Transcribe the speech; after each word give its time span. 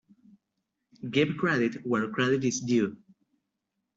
Give 1.11 1.37
credit 1.37 1.85
where 1.85 2.09
credit 2.09 2.43
is 2.43 2.59
due. 2.59 2.97